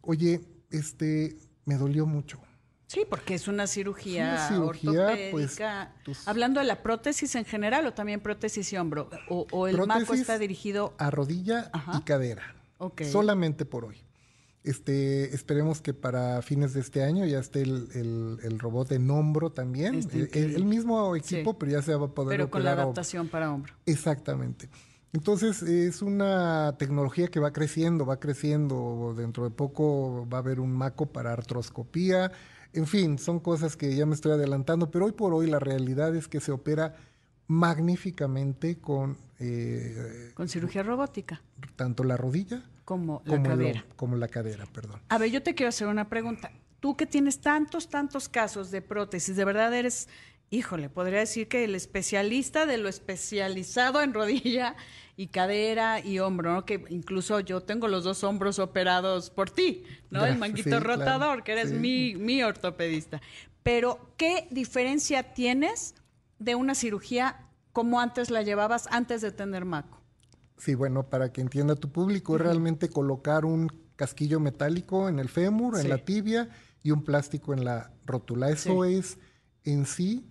oye, 0.00 0.40
este, 0.70 1.36
me 1.64 1.76
dolió 1.76 2.06
mucho. 2.06 2.40
Sí, 2.90 3.04
porque 3.08 3.34
es 3.34 3.46
una 3.46 3.68
cirugía, 3.68 4.30
una 4.30 4.48
cirugía, 4.48 4.90
pues, 5.30 5.60
ortopédica. 5.60 5.92
tus- 6.04 6.26
Hablando 6.26 6.58
de 6.58 6.66
la 6.66 6.82
prótesis 6.82 7.36
en 7.36 7.44
general 7.44 7.86
o 7.86 7.94
también 7.94 8.18
prótesis 8.20 8.72
y 8.72 8.76
hombro. 8.76 9.08
O, 9.28 9.46
o 9.52 9.68
el 9.68 9.76
maco 9.78 9.86
Prótesis 10.00 10.22
está 10.22 10.38
dirigido. 10.40 10.92
a 10.98 11.08
rodilla 11.10 11.70
Ajá. 11.72 11.92
y 11.98 12.02
cadera. 12.02 12.42
Ok. 12.78 13.02
Solamente 13.04 13.64
por 13.64 13.84
hoy. 13.84 14.02
Este, 14.64 15.32
esperemos 15.34 15.80
que 15.80 15.94
para 15.94 16.42
fines 16.42 16.74
de 16.74 16.80
este 16.80 17.04
año 17.04 17.24
ya 17.26 17.38
esté 17.38 17.62
el, 17.62 17.88
el- 17.94 18.38
el 18.42 18.58
robot 18.58 18.90
en 18.90 19.08
hombro 19.08 19.50
también. 19.52 19.94
El, 20.32 20.64
mismo 20.64 21.14
equipo, 21.14 21.52
Sí. 21.52 21.56
pero 21.60 21.70
ya 21.70 21.82
se 21.82 21.94
va 21.94 22.06
a 22.06 22.10
poder 22.10 22.36
pero 22.38 22.50
con 22.50 22.64
la 22.64 22.72
adaptación 22.72 23.28
para 23.28 23.52
hombro. 23.52 23.72
Exactamente. 23.86 24.68
Entonces 25.12 25.62
es 25.62 26.02
una 26.02 26.74
tecnología 26.76 27.28
que 27.28 27.38
va 27.38 27.52
creciendo, 27.52 28.04
va 28.04 28.18
creciendo. 28.18 29.14
Dentro 29.16 29.44
de 29.44 29.50
poco 29.50 30.28
va 30.28 30.38
a 30.38 30.40
haber 30.40 30.58
un 30.58 30.72
maco 30.72 31.06
para 31.06 31.32
artroscopía. 31.32 32.32
En 32.72 32.86
fin, 32.86 33.18
son 33.18 33.40
cosas 33.40 33.76
que 33.76 33.94
ya 33.94 34.06
me 34.06 34.14
estoy 34.14 34.32
adelantando, 34.32 34.90
pero 34.90 35.06
hoy 35.06 35.12
por 35.12 35.34
hoy 35.34 35.48
la 35.48 35.58
realidad 35.58 36.14
es 36.14 36.28
que 36.28 36.40
se 36.40 36.52
opera 36.52 36.94
magníficamente 37.46 38.78
con 38.78 39.16
eh, 39.40 40.30
Con 40.34 40.48
cirugía 40.48 40.82
robótica, 40.82 41.42
tanto 41.76 42.04
la 42.04 42.16
rodilla 42.16 42.62
como 42.84 43.22
la 43.24 43.36
como, 43.36 43.48
cadera. 43.48 43.84
como 43.96 44.16
la 44.16 44.28
cadera, 44.28 44.66
perdón. 44.66 45.00
A 45.08 45.18
ver, 45.18 45.30
yo 45.30 45.42
te 45.42 45.54
quiero 45.54 45.68
hacer 45.68 45.88
una 45.88 46.08
pregunta. 46.08 46.52
Tú 46.78 46.96
que 46.96 47.06
tienes 47.06 47.40
tantos, 47.40 47.88
tantos 47.88 48.28
casos 48.28 48.70
de 48.70 48.82
prótesis, 48.82 49.36
¿de 49.36 49.44
verdad 49.44 49.74
eres 49.74 50.08
híjole, 50.50 50.90
podría 50.90 51.20
decir 51.20 51.48
que 51.48 51.64
el 51.64 51.74
especialista 51.74 52.66
de 52.66 52.76
lo 52.76 52.88
especializado 52.88 54.02
en 54.02 54.12
rodilla 54.12 54.76
y 55.16 55.28
cadera 55.28 56.00
y 56.00 56.18
hombro, 56.18 56.52
¿no? 56.52 56.64
Que 56.64 56.84
incluso 56.88 57.40
yo 57.40 57.62
tengo 57.62 57.88
los 57.88 58.04
dos 58.04 58.24
hombros 58.24 58.58
operados 58.58 59.30
por 59.30 59.50
ti, 59.50 59.84
¿no? 60.10 60.26
El 60.26 60.38
manguito 60.38 60.80
rotador, 60.80 61.44
que 61.44 61.52
eres 61.52 61.72
mi, 61.72 62.16
mi 62.16 62.42
ortopedista. 62.42 63.20
Pero, 63.62 64.12
¿qué 64.16 64.48
diferencia 64.50 65.34
tienes 65.34 65.94
de 66.38 66.54
una 66.54 66.74
cirugía 66.74 67.46
como 67.72 68.00
antes 68.00 68.30
la 68.30 68.42
llevabas 68.42 68.88
antes 68.90 69.20
de 69.20 69.30
tener 69.30 69.64
maco? 69.64 70.00
Sí, 70.56 70.74
bueno, 70.74 71.08
para 71.08 71.32
que 71.32 71.40
entienda 71.40 71.76
tu 71.76 71.92
público, 71.92 72.34
es 72.36 72.42
realmente 72.42 72.88
colocar 72.88 73.44
un 73.44 73.68
casquillo 73.96 74.40
metálico 74.40 75.08
en 75.08 75.18
el 75.18 75.28
fémur, 75.28 75.78
en 75.78 75.88
la 75.88 75.98
tibia 75.98 76.48
y 76.82 76.90
un 76.90 77.04
plástico 77.04 77.52
en 77.52 77.64
la 77.64 77.92
rótula. 78.04 78.50
Eso 78.50 78.84
es 78.84 79.18
en 79.64 79.86
sí 79.86 80.26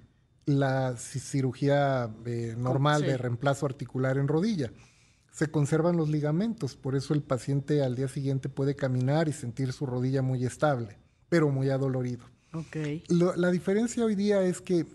la 0.45 0.95
cirugía 0.97 2.09
eh, 2.25 2.55
normal 2.57 3.01
de 3.01 3.17
reemplazo 3.17 3.65
articular 3.65 4.17
en 4.17 4.27
rodilla. 4.27 4.71
Se 5.31 5.51
conservan 5.51 5.95
los 5.95 6.09
ligamentos, 6.09 6.75
por 6.75 6.95
eso 6.95 7.13
el 7.13 7.21
paciente 7.21 7.83
al 7.83 7.95
día 7.95 8.07
siguiente 8.07 8.49
puede 8.49 8.75
caminar 8.75 9.27
y 9.29 9.33
sentir 9.33 9.71
su 9.71 9.85
rodilla 9.85 10.21
muy 10.21 10.45
estable, 10.45 10.97
pero 11.29 11.49
muy 11.49 11.69
adolorido. 11.69 12.25
Okay. 12.51 13.03
la 13.09 13.51
diferencia 13.51 14.03
hoy 14.03 14.15
día 14.15 14.41
es 14.41 14.59
que 14.59 14.87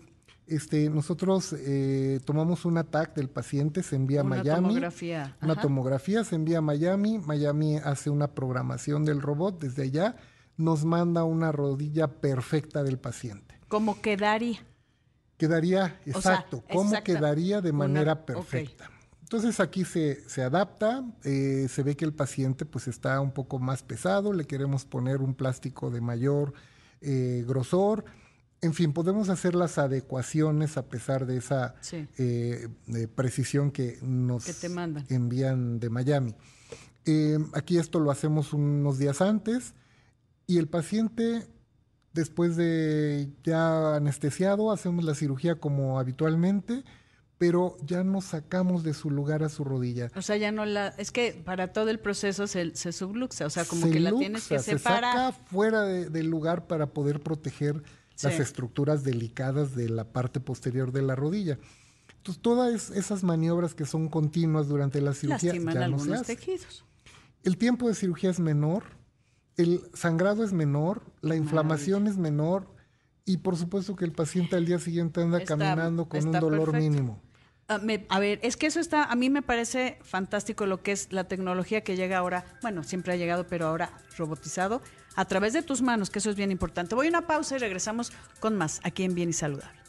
este, 0.47 0.89
nosotros 0.89 1.55
eh, 1.57 2.19
tomamos 2.23 2.65
un 2.65 2.77
ataque 2.77 3.13
del 3.15 3.29
paciente, 3.29 3.81
se 3.81 3.95
envía 3.95 4.21
a 4.21 4.23
Miami. 4.23 4.67
Tomografía. 4.67 5.37
Una 5.41 5.55
tomografía 5.55 6.23
se 6.23 6.35
envía 6.35 6.59
a 6.59 6.61
Miami. 6.61 7.19
Miami 7.19 7.77
hace 7.77 8.09
una 8.09 8.27
programación 8.27 9.05
del 9.05 9.21
robot 9.21 9.59
desde 9.59 9.83
allá. 9.83 10.15
Nos 10.57 10.85
manda 10.85 11.23
una 11.23 11.51
rodilla 11.51 12.07
perfecta 12.07 12.83
del 12.83 12.99
paciente. 12.99 13.59
¿Cómo 13.67 14.01
quedaría? 14.01 14.59
Quedaría, 15.37 15.99
exacto, 16.05 16.63
cómo 16.71 17.03
quedaría 17.03 17.61
de 17.61 17.73
manera 17.73 18.25
perfecta. 18.25 18.89
Entonces 19.25 19.59
aquí 19.59 19.85
se, 19.85 20.29
se 20.29 20.43
adapta, 20.43 21.03
eh, 21.23 21.65
se 21.67 21.81
ve 21.81 21.97
que 21.97 22.05
el 22.05 22.13
paciente 22.13 22.63
pues 22.63 22.87
está 22.87 23.19
un 23.19 23.31
poco 23.31 23.57
más 23.57 23.81
pesado, 23.81 24.33
le 24.33 24.45
queremos 24.45 24.85
poner 24.85 25.21
un 25.21 25.33
plástico 25.33 25.89
de 25.89 25.99
mayor 25.99 26.53
eh, 27.01 27.43
grosor, 27.47 28.05
en 28.61 28.75
fin, 28.75 28.93
podemos 28.93 29.29
hacer 29.29 29.55
las 29.55 29.79
adecuaciones 29.79 30.77
a 30.77 30.87
pesar 30.87 31.25
de 31.25 31.37
esa 31.37 31.75
eh, 31.91 32.69
precisión 33.15 33.71
que 33.71 33.97
nos 34.03 34.45
envían 35.09 35.79
de 35.79 35.89
Miami. 35.89 36.35
aquí 37.53 37.79
esto 37.79 37.99
lo 37.99 38.11
hacemos 38.11 38.53
unos 38.53 38.99
días 38.99 39.21
antes 39.21 39.73
y 40.45 40.59
el 40.59 40.67
paciente 40.67 41.47
Después 42.15 42.55
de 42.55 43.29
ya 43.43 43.97
anestesiado, 43.97 44.71
hacemos 44.71 45.03
la 45.03 45.15
cirugía 45.15 45.55
como 45.55 45.99
habitualmente, 45.99 46.85
pero 47.37 47.75
ya 47.85 48.05
no 48.05 48.21
sacamos 48.21 48.83
de 48.83 48.93
su 48.93 49.09
lugar 49.09 49.43
a 49.43 49.49
su 49.49 49.65
rodilla. 49.65 50.09
O 50.15 50.21
sea, 50.21 50.37
ya 50.37 50.53
no 50.53 50.65
la... 50.65 50.87
Es 50.97 51.11
que 51.11 51.33
para 51.43 51.73
todo 51.73 51.89
el 51.89 51.99
proceso 51.99 52.47
se, 52.47 52.73
subluxa, 52.73 53.45
o 53.45 53.49
sea, 53.49 53.65
como 53.65 53.91
que 53.91 53.99
la 53.99 54.13
tienes 54.13 54.47
que 54.47 54.59
separar. 54.59 55.11
Se 55.11 55.19
saca 55.19 55.31
fuera 55.33 55.83
del 55.83 56.27
lugar 56.27 56.67
para 56.67 56.87
poder 56.93 57.19
proteger 57.19 57.83
las 58.23 58.39
estructuras 58.39 59.03
delicadas 59.03 59.75
de 59.75 59.89
la 59.89 60.05
parte 60.05 60.39
posterior 60.39 60.93
de 60.93 61.01
la 61.01 61.17
rodilla. 61.17 61.59
Entonces, 62.15 62.41
todas 62.41 62.91
esas 62.91 63.25
maniobras 63.25 63.75
que 63.75 63.85
son 63.85 64.07
continuas 64.07 64.69
durante 64.69 65.01
la 65.01 65.13
cirugía 65.13 65.53
ya 65.53 65.89
no 65.89 65.99
se 65.99 66.13
hacen. 66.13 66.37
tejidos. 66.37 66.85
El 67.43 67.57
tiempo 67.57 67.89
de 67.89 67.93
cirugía 67.93 68.29
es 68.29 68.39
menor, 68.39 68.85
el 69.57 69.81
sangrado 69.93 70.43
es 70.43 70.53
menor, 70.53 71.03
la 71.21 71.35
inflamación 71.35 72.07
es 72.07 72.17
menor 72.17 72.67
y 73.25 73.37
por 73.37 73.57
supuesto 73.57 73.95
que 73.95 74.05
el 74.05 74.11
paciente 74.11 74.55
al 74.55 74.65
día 74.65 74.79
siguiente 74.79 75.21
anda 75.21 75.43
caminando 75.43 76.07
con 76.07 76.25
un 76.27 76.31
dolor 76.33 76.73
mínimo. 76.73 77.21
Ah, 77.67 77.81
a 78.09 78.19
ver, 78.19 78.39
es 78.43 78.57
que 78.57 78.67
eso 78.67 78.79
está, 78.79 79.05
a 79.05 79.15
mí 79.15 79.31
me 79.31 79.41
parece 79.41 79.97
fantástico 80.03 80.67
lo 80.67 80.83
que 80.83 80.91
es 80.91 81.11
la 81.11 81.23
tecnología 81.23 81.81
que 81.81 81.95
llega 81.95 82.19
ahora, 82.19 82.45
bueno, 82.61 82.83
siempre 82.83 83.13
ha 83.13 83.15
llegado, 83.15 83.47
pero 83.47 83.65
ahora 83.65 83.91
robotizado, 84.17 84.83
a 85.15 85.25
través 85.25 85.53
de 85.53 85.63
tus 85.63 85.81
manos, 85.81 86.11
que 86.11 86.19
eso 86.19 86.29
es 86.29 86.35
bien 86.35 86.51
importante. 86.51 86.93
Voy 86.93 87.07
a 87.07 87.09
una 87.09 87.25
pausa 87.25 87.55
y 87.55 87.59
regresamos 87.59 88.11
con 88.39 88.55
más 88.55 88.81
aquí 88.83 89.03
en 89.03 89.15
Bien 89.15 89.29
y 89.29 89.33
Saludable. 89.33 89.79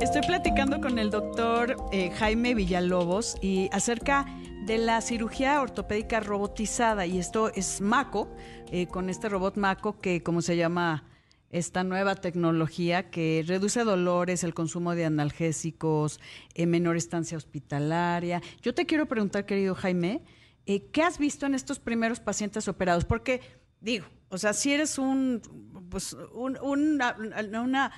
Estoy 0.00 0.22
platicando 0.22 0.80
con 0.80 1.00
el 1.00 1.10
doctor 1.10 1.76
eh, 1.90 2.10
Jaime 2.10 2.54
Villalobos 2.54 3.36
y 3.42 3.68
acerca 3.72 4.26
de 4.66 4.78
la 4.78 5.00
cirugía 5.00 5.62
ortopédica 5.62 6.18
robotizada 6.18 7.06
y 7.06 7.18
esto 7.18 7.52
es 7.54 7.80
MACO, 7.80 8.28
eh, 8.72 8.88
con 8.88 9.08
este 9.08 9.28
robot 9.28 9.56
MACO 9.56 10.00
que 10.00 10.24
como 10.24 10.42
se 10.42 10.56
llama 10.56 11.04
esta 11.50 11.84
nueva 11.84 12.16
tecnología 12.16 13.08
que 13.08 13.44
reduce 13.46 13.84
dolores, 13.84 14.42
el 14.42 14.54
consumo 14.54 14.96
de 14.96 15.04
analgésicos, 15.04 16.18
eh, 16.54 16.66
menor 16.66 16.96
estancia 16.96 17.38
hospitalaria. 17.38 18.42
Yo 18.60 18.74
te 18.74 18.86
quiero 18.86 19.06
preguntar, 19.06 19.46
querido 19.46 19.76
Jaime, 19.76 20.22
eh, 20.66 20.90
¿qué 20.90 21.02
has 21.02 21.18
visto 21.18 21.46
en 21.46 21.54
estos 21.54 21.78
primeros 21.78 22.18
pacientes 22.18 22.66
operados? 22.66 23.04
Porque 23.04 23.42
digo, 23.80 24.06
o 24.30 24.38
sea, 24.38 24.52
si 24.52 24.72
eres 24.72 24.98
un, 24.98 25.40
pues, 25.88 26.16
una, 26.32 27.16
una 27.16 27.92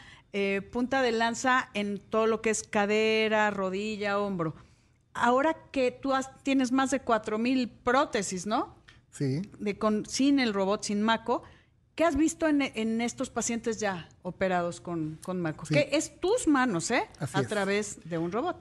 punta 0.71 1.01
de 1.01 1.13
lanza 1.13 1.71
en 1.73 1.99
todo 1.99 2.27
lo 2.27 2.43
que 2.43 2.51
es 2.51 2.63
cadera, 2.63 3.51
rodilla, 3.51 4.19
hombro 4.19 4.55
ahora 5.23 5.57
que 5.71 5.91
tú 5.91 6.13
tienes 6.43 6.73
más 6.73 6.91
de 6.91 7.05
4.000 7.05 7.71
prótesis, 7.83 8.47
¿no? 8.47 8.77
Sí. 9.11 9.43
De 9.59 9.79
con, 9.79 10.07
sin 10.07 10.39
el 10.39 10.55
robot, 10.55 10.85
sin 10.85 11.03
Maco. 11.03 11.43
¿Qué 11.95 12.05
has 12.05 12.17
visto 12.17 12.47
en, 12.47 13.01
estos 13.01 13.31
pacientes 13.31 13.81
ya 13.81 14.09
operados 14.23 14.81
con, 14.81 15.19
con 15.25 15.41
Maco? 15.41 15.67
Que 15.67 15.89
es 15.93 16.21
tus 16.21 16.47
manos, 16.47 16.91
¿eh? 16.93 17.09
a 17.19 17.43
través 17.43 17.99
de 18.09 18.19
un 18.19 18.31
robot. 18.31 18.57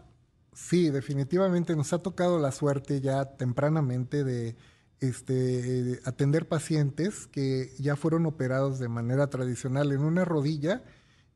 Sí, 0.54 0.90
definitivamente 0.90 1.76
nos 1.76 1.94
ha 1.94 2.00
tocado 2.00 2.40
la 2.40 2.52
suerte 2.52 3.00
ya 3.00 3.26
tempranamente 3.26 4.24
de 4.24 4.56
este, 5.00 6.00
atender 6.04 6.48
pacientes 6.48 7.28
que 7.28 7.72
ya 7.78 7.96
fueron 7.96 8.26
operados 8.26 8.80
de 8.80 8.88
manera 8.88 9.30
tradicional 9.30 9.92
en 9.92 10.02
una 10.02 10.26
rodilla 10.26 10.82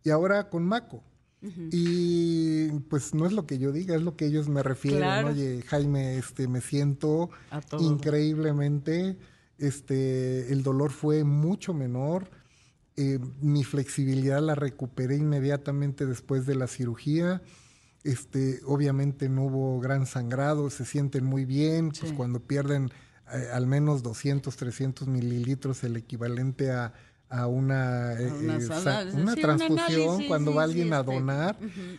y 0.03 0.09
ahora 0.09 0.49
con 0.49 0.65
Maco. 0.65 1.03
Y 1.41 2.69
pues 2.81 3.15
no 3.15 3.25
es 3.25 3.33
lo 3.33 3.47
que 3.47 3.57
yo 3.57 3.71
diga, 3.71 3.95
es 3.95 4.03
lo 4.03 4.15
que 4.15 4.27
ellos 4.27 4.47
me 4.47 4.61
refieren. 4.61 5.25
Oye, 5.25 5.63
Jaime, 5.63 6.17
este, 6.17 6.47
me 6.47 6.61
siento 6.61 7.31
increíblemente, 7.79 9.17
este, 9.57 10.53
el 10.53 10.61
dolor 10.61 10.91
fue 10.91 11.23
mucho 11.23 11.73
menor. 11.73 12.29
Eh, 12.95 13.19
mi 13.41 13.63
flexibilidad 13.63 14.41
la 14.41 14.53
recuperé 14.53 15.15
inmediatamente 15.15 16.05
después 16.05 16.45
de 16.45 16.55
la 16.55 16.67
cirugía. 16.67 17.41
Este, 18.03 18.61
obviamente 18.65 19.29
no 19.29 19.45
hubo 19.45 19.79
gran 19.79 20.05
sangrado, 20.05 20.69
se 20.69 20.85
sienten 20.85 21.23
muy 21.23 21.45
bien, 21.45 21.91
pues 21.99 22.13
cuando 22.13 22.39
pierden 22.39 22.91
eh, 23.31 23.47
al 23.53 23.67
menos 23.67 24.03
200, 24.03 24.55
300 24.55 25.07
mililitros, 25.07 25.83
el 25.83 25.95
equivalente 25.95 26.71
a 26.71 26.93
a 27.31 27.47
una, 27.47 28.13
eh, 28.19 28.29
una, 29.13 29.35
transfusión 29.35 30.27
cuando 30.27 30.53
va 30.53 30.63
alguien 30.63 30.91
a 30.91 31.01
donar. 31.01 31.57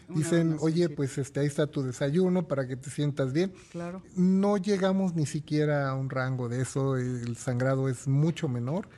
Dicen, 0.08 0.58
oye, 0.60 0.90
pues 0.90 1.16
este, 1.16 1.40
ahí 1.40 1.46
está 1.46 1.66
tu 1.66 1.82
desayuno 1.82 2.46
para 2.46 2.68
que 2.68 2.76
te 2.76 2.90
sientas 2.90 3.32
bien. 3.32 3.52
Claro. 3.70 4.02
No 4.14 4.58
llegamos 4.58 5.14
ni 5.14 5.24
siquiera 5.24 5.88
a 5.88 5.94
un 5.94 6.10
rango 6.10 6.50
de 6.50 6.60
eso, 6.60 6.96
el 6.96 7.36
sangrado 7.36 7.88
es 7.88 8.06
mucho 8.06 8.46
menor. 8.46 8.88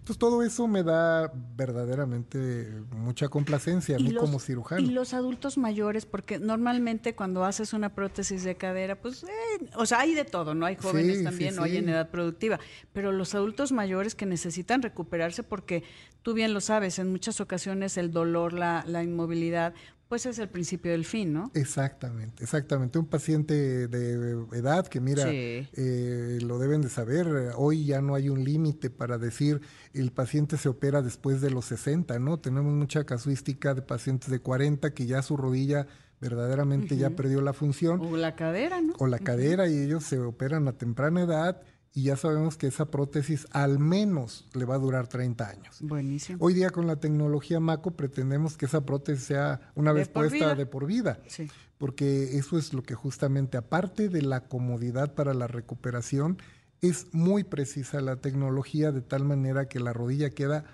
Entonces 0.00 0.18
todo 0.18 0.42
eso 0.42 0.66
me 0.66 0.82
da 0.82 1.30
verdaderamente 1.56 2.72
mucha 2.96 3.28
complacencia 3.28 3.96
a 3.96 3.98
mí 3.98 4.14
como 4.14 4.40
cirujano. 4.40 4.80
Y 4.80 4.86
los 4.86 5.12
adultos 5.12 5.58
mayores, 5.58 6.06
porque 6.06 6.38
normalmente 6.38 7.14
cuando 7.14 7.44
haces 7.44 7.74
una 7.74 7.94
prótesis 7.94 8.42
de 8.42 8.56
cadera, 8.56 8.96
pues, 8.96 9.24
eh, 9.24 9.70
o 9.76 9.84
sea, 9.84 10.00
hay 10.00 10.14
de 10.14 10.24
todo, 10.24 10.54
¿no? 10.54 10.64
Hay 10.64 10.76
jóvenes 10.76 11.22
también, 11.22 11.54
no 11.54 11.64
hay 11.64 11.76
en 11.76 11.90
edad 11.90 12.08
productiva, 12.08 12.58
pero 12.94 13.12
los 13.12 13.34
adultos 13.34 13.72
mayores 13.72 14.14
que 14.14 14.24
necesitan 14.24 14.80
recuperarse 14.80 15.42
porque 15.42 15.84
tú 16.22 16.32
bien 16.32 16.54
lo 16.54 16.62
sabes, 16.62 16.98
en 16.98 17.10
muchas 17.10 17.42
ocasiones 17.42 17.98
el 17.98 18.10
dolor, 18.10 18.54
la, 18.54 18.82
la 18.86 19.02
inmovilidad, 19.02 19.74
pues 20.10 20.26
es 20.26 20.40
el 20.40 20.48
principio 20.48 20.90
del 20.90 21.04
fin, 21.04 21.32
¿no? 21.32 21.52
Exactamente, 21.54 22.42
exactamente. 22.42 22.98
Un 22.98 23.06
paciente 23.06 23.86
de 23.86 24.44
edad 24.54 24.88
que 24.88 25.00
mira, 25.00 25.22
eh, 25.28 26.40
lo 26.42 26.58
deben 26.58 26.80
de 26.80 26.88
saber, 26.88 27.52
hoy 27.54 27.86
ya 27.86 28.02
no 28.02 28.16
hay 28.16 28.28
un 28.28 28.42
límite 28.42 28.90
para 28.90 29.18
decir 29.18 29.60
el 29.94 30.10
paciente 30.10 30.56
se 30.56 30.68
opera 30.68 31.00
después 31.00 31.40
de 31.40 31.52
los 31.52 31.66
60, 31.66 32.18
¿no? 32.18 32.40
Tenemos 32.40 32.72
mucha 32.72 33.04
casuística 33.04 33.72
de 33.72 33.82
pacientes 33.82 34.30
de 34.30 34.40
40 34.40 34.92
que 34.94 35.06
ya 35.06 35.22
su 35.22 35.36
rodilla 35.36 35.86
verdaderamente 36.20 36.96
ya 36.96 37.10
perdió 37.10 37.40
la 37.40 37.52
función. 37.52 38.00
O 38.00 38.16
la 38.16 38.34
cadera, 38.34 38.80
¿no? 38.80 38.94
O 38.98 39.06
la 39.06 39.20
cadera 39.20 39.68
y 39.68 39.78
ellos 39.78 40.02
se 40.02 40.18
operan 40.18 40.66
a 40.66 40.72
temprana 40.72 41.20
edad 41.20 41.62
y 41.92 42.04
ya 42.04 42.16
sabemos 42.16 42.56
que 42.56 42.68
esa 42.68 42.90
prótesis 42.90 43.46
al 43.50 43.78
menos 43.78 44.46
le 44.54 44.64
va 44.64 44.76
a 44.76 44.78
durar 44.78 45.08
30 45.08 45.48
años. 45.48 45.76
Buenísimo. 45.80 46.38
Hoy 46.40 46.54
día 46.54 46.70
con 46.70 46.86
la 46.86 46.96
tecnología 46.96 47.58
MACO 47.58 47.92
pretendemos 47.92 48.56
que 48.56 48.66
esa 48.66 48.86
prótesis 48.86 49.24
sea 49.24 49.60
una 49.74 49.92
vez 49.92 50.08
puesta 50.08 50.54
de 50.54 50.66
por 50.66 50.86
vida, 50.86 51.20
sí. 51.26 51.48
porque 51.78 52.36
eso 52.38 52.58
es 52.58 52.72
lo 52.72 52.82
que 52.82 52.94
justamente, 52.94 53.56
aparte 53.56 54.08
de 54.08 54.22
la 54.22 54.44
comodidad 54.44 55.14
para 55.14 55.34
la 55.34 55.48
recuperación, 55.48 56.38
es 56.80 57.08
muy 57.12 57.42
precisa 57.42 58.00
la 58.00 58.16
tecnología 58.16 58.92
de 58.92 59.02
tal 59.02 59.24
manera 59.24 59.68
que 59.68 59.80
la 59.80 59.92
rodilla 59.92 60.30
queda 60.30 60.64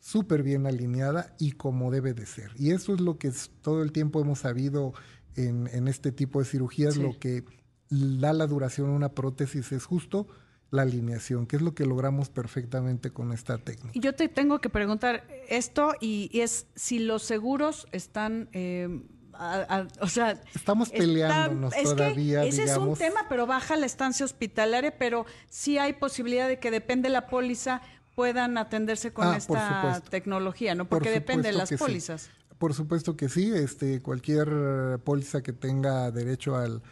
súper 0.00 0.42
bien 0.42 0.66
alineada 0.66 1.34
y 1.38 1.52
como 1.52 1.90
debe 1.90 2.12
de 2.12 2.26
ser. 2.26 2.52
Y 2.56 2.72
eso 2.72 2.94
es 2.94 3.00
lo 3.00 3.18
que 3.18 3.32
todo 3.62 3.82
el 3.82 3.90
tiempo 3.90 4.20
hemos 4.20 4.40
sabido 4.40 4.92
en, 5.34 5.66
en 5.68 5.88
este 5.88 6.12
tipo 6.12 6.40
de 6.40 6.44
cirugías, 6.44 6.98
lo 6.98 7.18
que 7.18 7.44
da 7.88 8.34
la 8.34 8.46
duración 8.46 8.90
a 8.90 8.92
una 8.92 9.08
prótesis 9.08 9.72
es 9.72 9.86
justo 9.86 10.26
la 10.70 10.82
alineación, 10.82 11.46
que 11.46 11.56
es 11.56 11.62
lo 11.62 11.74
que 11.74 11.86
logramos 11.86 12.28
perfectamente 12.28 13.10
con 13.10 13.32
esta 13.32 13.58
técnica. 13.58 13.90
Y 13.94 14.00
yo 14.00 14.14
te 14.14 14.28
tengo 14.28 14.60
que 14.60 14.68
preguntar 14.68 15.26
esto 15.48 15.94
y, 16.00 16.30
es 16.40 16.66
si 16.74 16.98
los 16.98 17.22
seguros 17.22 17.86
están... 17.92 18.48
Eh, 18.52 19.02
o 20.00 20.08
sea, 20.08 20.42
estamos 20.52 20.90
peleándonos 20.90 21.72
todavía. 21.72 22.42
ese 22.42 22.64
es 22.64 22.76
un 22.76 22.96
tema, 22.96 23.26
pero 23.28 23.46
baja 23.46 23.76
la 23.76 23.86
estancia 23.86 24.26
hospitalaria, 24.26 24.98
pero 24.98 25.26
sí 25.48 25.78
hay 25.78 25.92
posibilidad 25.92 26.48
de 26.48 26.58
que 26.58 26.72
depende 26.72 27.08
la 27.08 27.28
póliza 27.28 27.80
puedan 28.16 28.58
atenderse 28.58 29.12
con 29.12 29.28
ah, 29.28 29.36
esta 29.36 30.02
tecnología, 30.10 30.74
¿no? 30.74 30.88
Porque 30.88 31.08
depende 31.08 31.52
de 31.52 31.56
las 31.56 31.70
pólizas. 31.70 32.30
Por 32.58 32.74
supuesto 32.74 33.16
que 33.16 33.28
sí, 33.28 33.52
este, 33.54 34.02
cualquier 34.02 34.98
póliza 35.04 35.40
que 35.40 35.52
tenga 35.52 36.10
derecho 36.10 36.56
al 36.56 36.82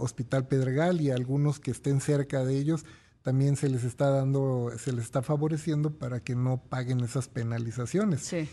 Hospital 0.00 0.46
Pedregal 0.46 1.00
y 1.00 1.10
algunos 1.10 1.60
que 1.60 1.70
estén 1.70 2.00
cerca 2.00 2.44
de 2.44 2.56
ellos, 2.58 2.84
también 3.22 3.56
se 3.56 3.68
les 3.68 3.84
está 3.84 4.10
dando, 4.10 4.72
se 4.78 4.92
les 4.92 5.04
está 5.04 5.22
favoreciendo 5.22 5.90
para 5.98 6.20
que 6.20 6.34
no 6.34 6.62
paguen 6.62 7.00
esas 7.00 7.28
penalizaciones. 7.28 8.22
Sí. 8.22 8.48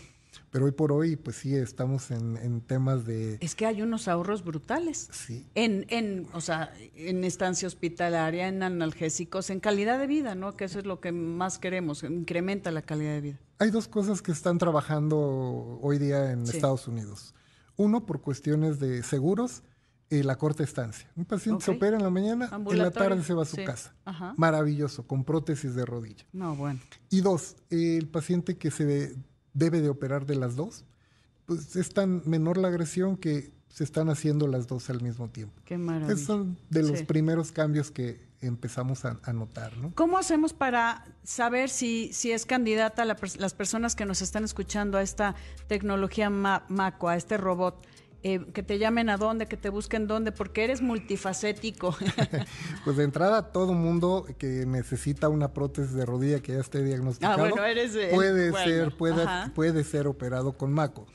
Pero 0.50 0.66
hoy 0.66 0.72
por 0.72 0.92
hoy, 0.92 1.16
pues 1.16 1.36
sí, 1.36 1.54
estamos 1.54 2.10
en, 2.10 2.60
temas 2.62 3.04
de... 3.06 3.38
Es 3.40 3.54
que 3.54 3.66
hay 3.66 3.82
unos 3.82 4.08
ahorros 4.08 4.44
brutales. 4.44 5.08
Sí. 5.10 5.46
En, 5.54 5.86
en, 5.88 6.26
o 6.32 6.40
sea, 6.40 6.72
en 6.94 7.24
estancia 7.24 7.66
hospitalaria, 7.68 8.48
en 8.48 8.62
analgésicos, 8.62 9.50
en 9.50 9.60
calidad 9.60 9.98
de 9.98 10.06
vida, 10.06 10.34
¿no? 10.34 10.54
Que 10.56 10.64
eso 10.64 10.78
es 10.78 10.86
lo 10.86 11.00
que 11.00 11.12
más 11.12 11.58
queremos, 11.58 12.02
incrementa 12.02 12.70
la 12.70 12.82
calidad 12.82 13.12
de 13.12 13.20
vida. 13.20 13.40
Hay 13.58 13.70
dos 13.70 13.88
cosas 13.88 14.22
que 14.22 14.32
están 14.32 14.58
trabajando 14.58 15.78
hoy 15.82 15.98
día 15.98 16.30
en 16.30 16.44
Estados 16.44 16.88
Unidos. 16.88 17.34
Uno, 17.76 18.06
por 18.06 18.22
cuestiones 18.22 18.78
de 18.78 19.02
seguros, 19.02 19.62
la 20.10 20.36
corta 20.36 20.62
estancia. 20.62 21.10
Un 21.16 21.24
paciente 21.24 21.64
se 21.64 21.70
opera 21.70 21.96
en 21.96 22.02
la 22.02 22.10
mañana, 22.10 22.50
en 22.52 22.78
la 22.78 22.90
tarde 22.90 23.22
se 23.22 23.34
va 23.34 23.42
a 23.42 23.46
su 23.46 23.56
casa. 23.64 23.94
Maravilloso, 24.36 25.06
con 25.06 25.24
prótesis 25.24 25.74
de 25.74 25.84
rodilla. 25.84 26.24
No, 26.32 26.56
bueno. 26.56 26.80
Y 27.10 27.20
dos, 27.20 27.56
el 27.70 28.08
paciente 28.08 28.56
que 28.56 28.70
se 28.70 28.84
ve 28.84 29.16
debe 29.52 29.80
de 29.80 29.88
operar 29.88 30.26
de 30.26 30.36
las 30.36 30.56
dos, 30.56 30.84
pues 31.46 31.76
es 31.76 31.92
tan 31.92 32.22
menor 32.24 32.58
la 32.58 32.68
agresión 32.68 33.16
que 33.16 33.52
se 33.68 33.84
están 33.84 34.08
haciendo 34.08 34.46
las 34.46 34.66
dos 34.66 34.88
al 34.90 35.00
mismo 35.02 35.28
tiempo. 35.28 35.60
Qué 35.64 35.78
maravilla. 35.78 36.12
Esos 36.12 36.26
son 36.26 36.58
de 36.70 36.82
los 36.82 37.02
primeros 37.02 37.52
cambios 37.52 37.90
que 37.90 38.26
empezamos 38.40 39.04
a, 39.04 39.14
notar. 39.32 39.76
¿no? 39.76 39.92
¿Cómo 39.94 40.18
hacemos 40.18 40.52
para 40.52 41.04
saber 41.24 41.68
si, 41.68 42.12
si 42.12 42.32
es 42.32 42.46
candidata 42.46 43.04
las 43.04 43.54
personas 43.54 43.94
que 43.94 44.04
nos 44.04 44.22
están 44.22 44.44
escuchando 44.44 44.98
a 44.98 45.02
esta 45.02 45.34
tecnología 45.66 46.30
MACO, 46.30 47.08
a 47.08 47.16
este 47.16 47.36
robot? 47.36 47.86
Eh, 48.28 48.44
que 48.52 48.62
te 48.62 48.78
llamen 48.78 49.08
a 49.08 49.16
dónde, 49.16 49.46
que 49.46 49.56
te 49.56 49.70
busquen 49.70 50.06
dónde, 50.06 50.32
porque 50.32 50.62
eres 50.62 50.82
multifacético. 50.82 51.96
pues 52.84 52.96
de 52.98 53.04
entrada, 53.04 53.52
todo 53.52 53.72
mundo 53.72 54.26
que 54.36 54.66
necesita 54.66 55.30
una 55.30 55.54
prótesis 55.54 55.94
de 55.94 56.04
rodilla 56.04 56.40
que 56.40 56.52
ya 56.52 56.60
esté 56.60 56.82
diagnosticado 56.82 57.44
ah, 57.46 57.50
puede 57.50 57.88
ser, 57.88 58.94
puede, 58.98 59.22
puede 59.54 59.82
ser 59.82 60.06
operado 60.06 60.52
con 60.52 60.74
MACO. 60.74 61.06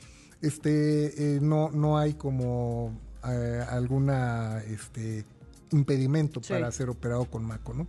Este, 0.42 1.36
eh, 1.36 1.38
no, 1.40 1.70
no 1.70 1.98
hay 1.98 2.14
como 2.14 2.98
eh, 3.28 3.64
alguna 3.70 4.60
este, 4.66 5.24
impedimento 5.70 6.40
para 6.40 6.72
ser 6.72 6.90
operado 6.90 7.26
con 7.26 7.44
MACO, 7.44 7.74
¿no? 7.74 7.86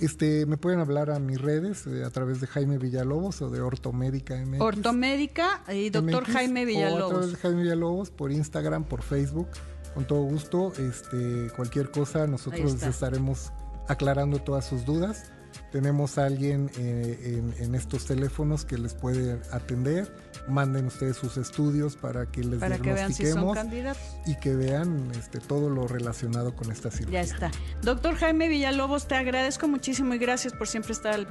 Este, 0.00 0.46
me 0.46 0.56
pueden 0.56 0.78
hablar 0.78 1.10
a 1.10 1.18
mis 1.18 1.40
redes 1.40 1.86
eh, 1.86 2.04
a 2.04 2.10
través 2.10 2.40
de 2.40 2.46
Jaime 2.46 2.78
Villalobos 2.78 3.42
o 3.42 3.50
de 3.50 3.60
Ortomédica 3.60 4.36
MX. 4.36 4.60
Ortomédica 4.60 5.62
y 5.72 5.90
doctor 5.90 6.24
Jaime 6.24 6.64
Villalobos. 6.64 7.02
a 7.02 7.08
través 7.08 7.30
de 7.32 7.36
Jaime 7.38 7.62
Villalobos 7.62 8.10
por 8.10 8.30
Instagram, 8.30 8.84
por 8.84 9.02
Facebook. 9.02 9.48
Con 9.94 10.06
todo 10.06 10.22
gusto, 10.22 10.72
este, 10.74 11.48
cualquier 11.56 11.90
cosa, 11.90 12.26
nosotros 12.26 12.74
les 12.74 12.82
estaremos 12.84 13.50
aclarando 13.88 14.38
todas 14.38 14.66
sus 14.66 14.84
dudas. 14.84 15.32
Tenemos 15.72 16.18
a 16.18 16.26
alguien 16.26 16.70
eh, 16.78 17.42
en, 17.58 17.74
estos 17.74 18.04
teléfonos 18.04 18.64
que 18.64 18.78
les 18.78 18.94
puede 18.94 19.40
atender. 19.50 20.12
Manden 20.48 20.86
ustedes 20.86 21.16
sus 21.16 21.36
estudios 21.36 21.96
para 21.96 22.26
que 22.26 22.42
les 22.42 22.60
para 22.60 22.78
diagnostiquemos 22.78 23.56
que 23.56 23.70
vean 23.70 23.94
si 24.24 24.30
y 24.30 24.34
que 24.36 24.54
vean 24.54 25.10
este, 25.18 25.40
todo 25.40 25.68
lo 25.68 25.86
relacionado 25.86 26.54
con 26.54 26.72
esta 26.72 26.90
cirugía. 26.90 27.22
Ya 27.22 27.34
está. 27.34 27.50
Doctor 27.82 28.14
Jaime 28.16 28.48
Villalobos, 28.48 29.06
te 29.08 29.14
agradezco 29.14 29.68
muchísimo 29.68 30.14
y 30.14 30.18
gracias 30.18 30.52
por 30.52 30.68
siempre 30.68 30.92
estar 30.92 31.26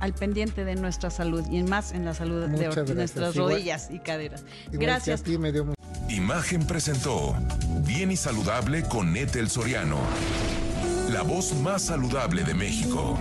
al, 0.00 0.14
pendiente 0.14 0.64
de 0.64 0.74
nuestra 0.76 1.10
salud 1.10 1.44
y 1.50 1.62
más 1.62 1.92
en 1.92 2.04
la 2.04 2.14
salud 2.14 2.46
de 2.46 2.94
nuestras 2.94 3.34
rodillas 3.34 3.88
y 3.90 3.98
caderas. 3.98 4.44
gracias. 4.70 5.22
Imagen 6.08 6.66
presentó 6.66 7.34
Bien 7.86 8.10
y 8.10 8.16
Saludable 8.16 8.82
con 8.82 9.16
Etel 9.16 9.48
Soriano, 9.48 9.98
la 11.10 11.22
voz 11.22 11.54
más 11.54 11.82
saludable 11.82 12.44
de 12.44 12.54
México. 12.54 13.18